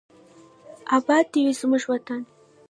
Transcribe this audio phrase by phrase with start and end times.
[0.97, 2.21] اباد دې وي زموږ وطن.